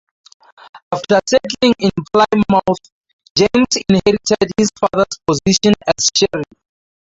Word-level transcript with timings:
After 0.91 1.19
settling 1.29 1.75
in 1.77 1.91
Plymouth, 2.11 2.79
James 3.37 3.75
inherited 3.87 4.49
his 4.57 4.69
father's 4.75 5.15
position 5.27 5.73
as 5.85 6.07
sheriff. 6.17 6.47